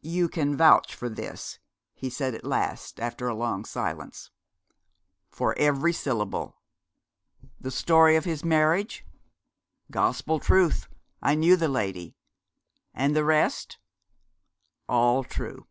[0.00, 1.58] 'You can vouch for this?'
[1.92, 4.30] he said at last, after a long silence.
[5.28, 6.60] 'For every syllable.'
[7.58, 9.04] 'The story of his marriage?'
[9.90, 10.86] 'Gospel truth:
[11.20, 12.14] I knew the lady.'
[12.94, 13.78] 'And the rest?'
[14.88, 15.66] 'All true.'